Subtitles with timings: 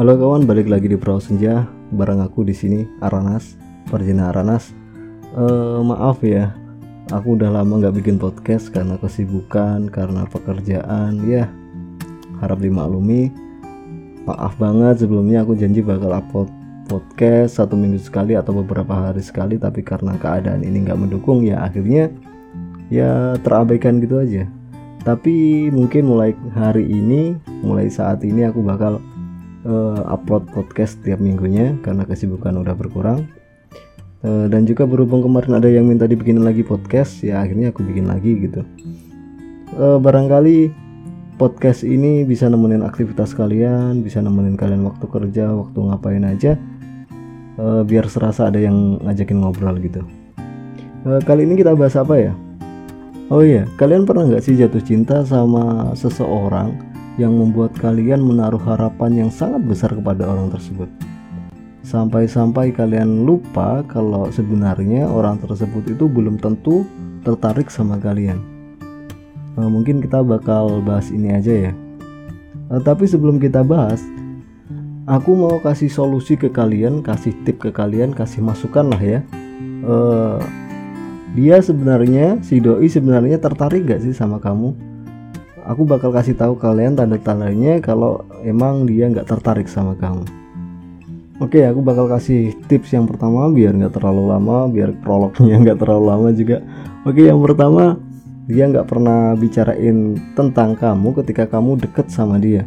[0.00, 4.72] Halo kawan, balik lagi di Perahu Senja bareng aku di sini Aranas, Perjina Aranas.
[5.36, 6.56] Eh, maaf ya,
[7.12, 11.20] aku udah lama nggak bikin podcast karena kesibukan, karena pekerjaan.
[11.28, 11.52] Ya,
[12.40, 13.28] harap dimaklumi.
[14.24, 16.48] Maaf banget sebelumnya aku janji bakal upload
[16.88, 21.60] podcast satu minggu sekali atau beberapa hari sekali, tapi karena keadaan ini nggak mendukung ya
[21.68, 22.08] akhirnya
[22.88, 24.48] ya terabaikan gitu aja.
[25.04, 28.96] Tapi mungkin mulai hari ini, mulai saat ini aku bakal
[29.64, 33.28] uh, upload podcast tiap minggunya karena kesibukan udah berkurang.
[34.20, 38.04] Uh, dan juga berhubung kemarin ada yang minta dibikinin lagi podcast ya akhirnya aku bikin
[38.04, 38.60] lagi gitu.
[39.72, 40.68] Uh, barangkali
[41.40, 46.60] podcast ini bisa nemenin aktivitas kalian bisa nemenin kalian waktu kerja waktu ngapain aja
[47.56, 50.04] uh, biar serasa ada yang ngajakin ngobrol gitu.
[51.08, 52.32] Uh, kali ini kita bahas apa ya?
[53.32, 59.26] Oh iya, kalian pernah nggak sih jatuh cinta sama seseorang yang membuat kalian menaruh harapan
[59.26, 60.86] yang sangat besar kepada orang tersebut.
[61.80, 66.86] Sampai-sampai kalian lupa kalau sebenarnya orang tersebut itu belum tentu
[67.26, 68.38] tertarik sama kalian.
[69.58, 71.72] Nah, mungkin kita bakal bahas ini aja ya.
[72.70, 74.04] Nah, tapi sebelum kita bahas,
[75.10, 79.20] aku mau kasih solusi ke kalian, kasih tip ke kalian, kasih masukan lah ya.
[79.82, 80.38] Uh,
[81.34, 84.89] dia sebenarnya si doi sebenarnya tertarik gak sih sama kamu?
[85.70, 90.26] Aku bakal kasih tahu kalian tanda-tandanya kalau emang dia nggak tertarik sama kamu.
[91.38, 96.04] Oke aku bakal kasih tips yang pertama biar nggak terlalu lama biar prolognya nggak terlalu
[96.10, 96.58] lama juga.
[97.06, 97.94] Oke yang pertama
[98.50, 102.66] dia nggak pernah bicarain tentang kamu ketika kamu deket sama dia.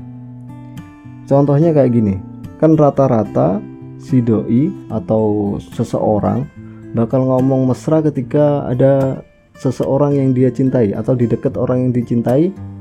[1.27, 2.15] Contohnya kayak gini
[2.57, 3.59] kan rata-rata
[3.99, 6.47] si doi atau seseorang
[6.95, 9.19] bakal ngomong mesra ketika ada
[9.59, 12.72] seseorang yang dia cintai atau di dekat orang yang dicintai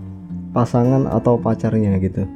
[0.52, 2.28] pasangan atau pacarnya gitu.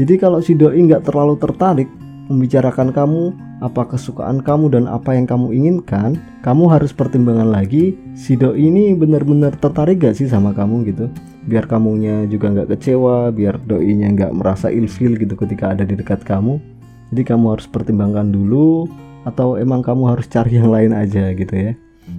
[0.00, 1.88] Jadi kalau si doi nggak terlalu tertarik
[2.28, 3.22] membicarakan kamu
[3.58, 6.14] apa kesukaan kamu dan apa yang kamu inginkan
[6.46, 11.06] kamu harus pertimbangan lagi si doi ini benar-benar tertarik gak sih sama kamu gitu?
[11.48, 16.22] Biar kamunya juga nggak kecewa biar doinya nggak merasa ilfil gitu ketika ada di dekat
[16.22, 16.60] kamu.
[17.08, 18.84] Jadi kamu harus pertimbangkan dulu
[19.24, 21.72] atau emang kamu harus cari yang lain aja gitu ya.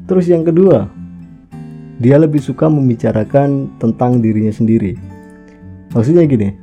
[0.10, 0.90] Terus yang kedua
[2.00, 4.96] dia lebih suka membicarakan tentang dirinya sendiri.
[5.92, 6.56] Maksudnya gini,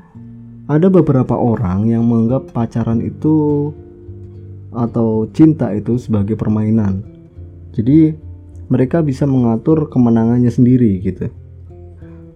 [0.65, 3.71] ada beberapa orang yang menganggap pacaran itu
[4.73, 7.05] atau cinta itu sebagai permainan.
[7.77, 8.17] Jadi
[8.73, 11.29] mereka bisa mengatur kemenangannya sendiri gitu.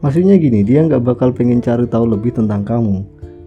[0.04, 3.04] Maksudnya gini, dia nggak bakal pengen cari tahu lebih tentang kamu.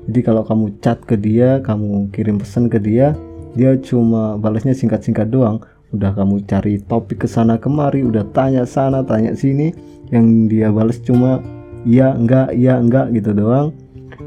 [0.10, 3.14] Jadi kalau kamu chat ke dia, kamu kirim pesan ke dia,
[3.54, 5.62] dia cuma balasnya singkat-singkat doang
[5.94, 9.72] udah kamu cari topik ke sana kemari udah tanya sana tanya sini.
[10.10, 11.40] Yang dia balas cuma
[11.86, 13.72] iya enggak iya enggak gitu doang.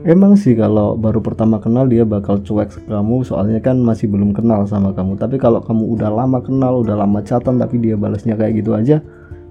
[0.06, 4.62] Emang sih kalau baru pertama kenal dia bakal cuek kamu soalnya kan masih belum kenal
[4.70, 5.18] sama kamu.
[5.18, 9.02] Tapi kalau kamu udah lama kenal udah lama catatan tapi dia balasnya kayak gitu aja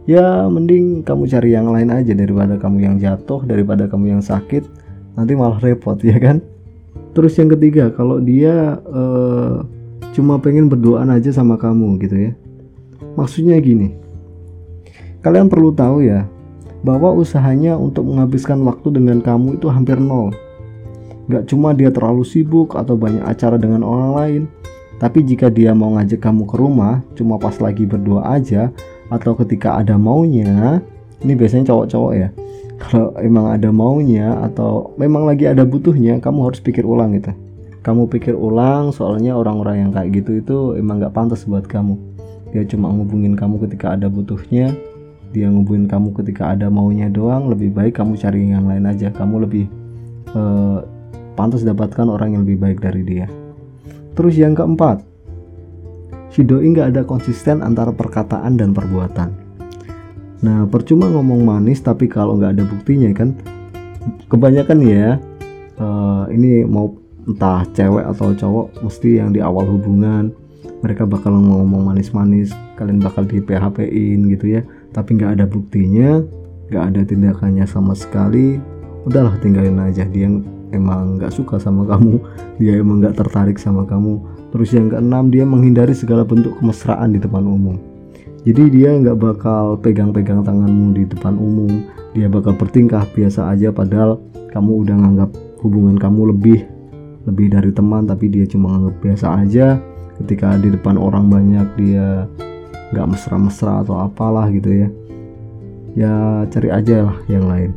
[0.05, 4.63] ya mending kamu cari yang lain aja daripada kamu yang jatuh daripada kamu yang sakit.
[5.19, 6.39] Nanti malah repot ya kan?
[7.15, 9.63] Terus yang ketiga kalau dia uh,
[10.15, 12.31] cuma pengen berdoaan aja sama kamu gitu ya.
[13.19, 13.91] Maksudnya gini.
[15.19, 16.23] Kalian perlu tahu ya
[16.81, 20.31] bahwa usahanya untuk menghabiskan waktu dengan kamu itu hampir nol.
[21.27, 24.43] Gak cuma dia terlalu sibuk atau banyak acara dengan orang lain
[24.95, 28.71] tapi jika dia mau ngajak kamu ke rumah cuma pas lagi berdua aja
[29.11, 30.79] atau ketika ada maunya
[31.19, 32.29] ini biasanya cowok-cowok ya
[32.79, 37.35] kalau emang ada maunya atau memang lagi ada butuhnya kamu harus pikir ulang gitu
[37.85, 41.93] kamu pikir ulang soalnya orang-orang yang kayak gitu itu emang gak pantas buat kamu.
[42.49, 44.73] Dia cuma ngubungin kamu ketika ada butuhnya
[45.35, 49.13] dia ngubungin kamu ketika ada maunya doang lebih baik kamu cari yang lain aja.
[49.13, 49.69] Kamu lebih
[50.33, 50.81] uh,
[51.37, 53.29] pantas dapatkan orang yang lebih baik dari dia.
[54.17, 55.05] Terus yang keempat
[56.33, 59.29] si doi nggak ada konsisten antara perkataan dan perbuatan.
[60.41, 63.37] Nah percuma ngomong manis tapi kalau nggak ada buktinya kan?
[64.25, 65.21] Kebanyakan ya
[65.77, 70.33] uh, ini mau entah cewek atau cowok mesti yang di awal hubungan
[70.85, 74.61] mereka bakal ngomong manis-manis kalian bakal di PHP in gitu ya.
[74.93, 76.21] Tapi nggak ada buktinya
[76.69, 78.61] nggak ada tindakannya sama sekali.
[79.05, 80.29] Udahlah tinggalin aja dia
[80.73, 82.21] emang nggak suka sama kamu
[82.61, 84.21] dia emang nggak tertarik sama kamu.
[84.53, 87.81] Terus yang keenam dia menghindari segala bentuk kemesraan di depan umum.
[88.45, 91.81] Jadi dia nggak bakal pegang-pegang tanganmu di depan umum.
[92.13, 94.21] Dia bakal bertingkah biasa aja padahal
[94.53, 95.29] kamu udah nganggap
[95.65, 96.74] hubungan kamu lebih
[97.25, 99.67] lebih dari teman tapi dia cuma nganggap biasa aja.
[100.15, 102.29] Ketika di depan orang banyak dia
[102.95, 104.87] nggak mesra-mesra atau apalah gitu ya.
[105.95, 106.15] Ya
[106.47, 107.75] cari aja lah yang lain.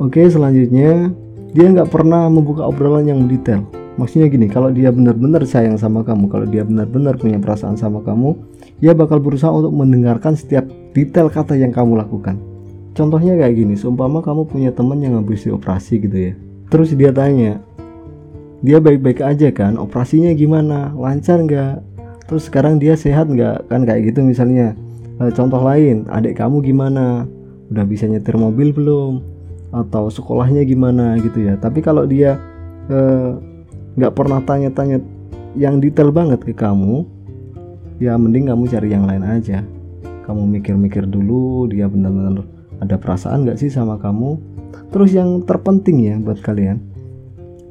[0.00, 1.12] Oke selanjutnya
[1.52, 3.62] dia nggak pernah membuka obrolan yang detail.
[4.00, 8.32] Maksudnya gini kalau dia benar-benar sayang sama kamu kalau dia benar-benar punya perasaan sama kamu
[8.80, 10.64] dia bakal berusaha untuk mendengarkan setiap
[10.96, 12.40] detail kata yang kamu lakukan.
[12.96, 16.32] Contohnya kayak gini seumpama kamu punya teman yang habis operasi gitu ya.
[16.70, 17.60] Terus dia tanya
[18.60, 21.80] dia baik-baik aja kan operasinya gimana lancar nggak?
[22.28, 23.72] Terus sekarang dia sehat nggak?
[23.72, 24.76] Kan kayak gitu misalnya.
[25.16, 27.24] E, contoh lain adik kamu gimana?
[27.72, 29.24] Udah bisa nyetir mobil belum?
[29.72, 31.56] Atau sekolahnya gimana gitu ya?
[31.56, 32.36] Tapi kalau dia
[32.90, 33.30] eh,
[33.96, 34.98] nggak pernah tanya-tanya
[35.54, 37.06] yang detail banget ke kamu
[38.02, 39.64] ya mending kamu cari yang lain aja.
[40.26, 42.44] Kamu mikir-mikir dulu dia benar-benar
[42.82, 44.36] ada perasaan nggak sih sama kamu?
[44.90, 46.89] Terus yang terpenting ya buat kalian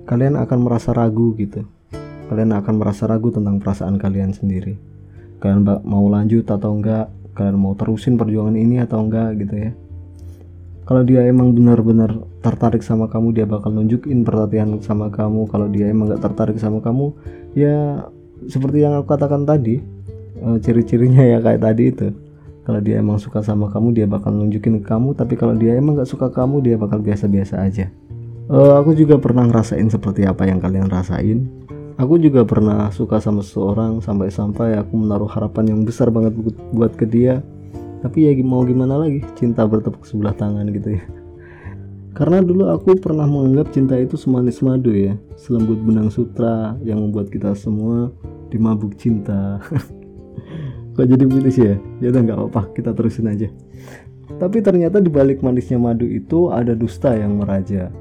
[0.09, 1.69] kalian akan merasa ragu gitu.
[2.33, 4.73] Kalian akan merasa ragu tentang perasaan kalian sendiri.
[5.37, 7.13] Kalian mau lanjut atau enggak?
[7.37, 9.71] Kalian mau terusin perjuangan ini atau enggak gitu ya.
[10.89, 15.45] Kalau dia emang benar-benar tertarik sama kamu dia bakal nunjukin perhatian sama kamu.
[15.45, 17.13] Kalau dia emang gak tertarik sama kamu
[17.53, 18.09] ya
[18.49, 19.77] seperti yang aku katakan tadi
[20.41, 22.09] uh, ciri-cirinya ya kayak tadi itu.
[22.65, 25.13] Kalau dia emang suka sama kamu dia bakal nunjukin ke kamu.
[25.13, 27.93] Tapi kalau dia emang gak suka kamu dia bakal biasa-biasa aja
[28.49, 31.47] uh, aku juga pernah ngerasain seperti apa yang kalian rasain.
[31.99, 36.31] Aku juga pernah suka sama seseorang sampai-sampai aku menaruh harapan yang besar banget
[36.71, 37.43] buat ke dia.
[37.99, 39.19] Tapi ya mau gimana lagi?
[39.35, 41.03] Cinta bertepuk sebelah tangan gitu ya.
[42.17, 45.19] Karena dulu aku pernah menganggap cinta itu semanis madu ya.
[45.35, 48.07] Selembut benang sutra yang membuat kita semua
[48.47, 49.59] dimabuk cinta.
[50.95, 51.75] Kok jadi putus ya?
[51.99, 52.61] Ya udah nggak apa-apa.
[52.79, 53.51] Kita terusin aja.
[54.39, 57.91] Tapi ternyata di balik manisnya madu itu ada dusta yang meraja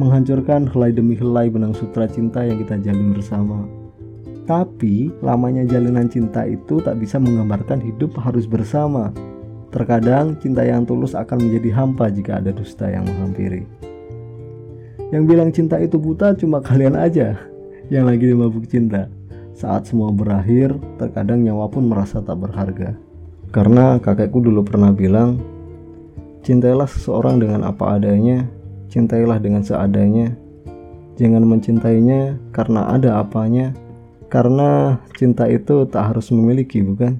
[0.00, 3.64] menghancurkan helai demi helai benang sutra cinta yang kita jalin bersama
[4.42, 9.14] tapi lamanya jalinan cinta itu tak bisa menggambarkan hidup harus bersama.
[9.72, 13.64] Terkadang cinta yang tulus akan menjadi hampa jika ada dusta yang menghampiri.
[15.14, 17.38] Yang bilang cinta itu buta cuma kalian aja
[17.88, 19.08] yang lagi mabuk cinta.
[19.56, 22.96] Saat semua berakhir, terkadang nyawa pun merasa tak berharga.
[23.52, 25.38] Karena kakekku dulu pernah bilang,
[26.40, 28.48] cintailah seseorang dengan apa adanya,
[28.92, 30.36] cintailah dengan seadanya.
[31.16, 33.72] Jangan mencintainya karena ada apanya,
[34.28, 37.16] karena cinta itu tak harus memiliki, bukan?